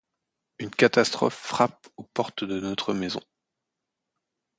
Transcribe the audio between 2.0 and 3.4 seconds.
portes de notre maison.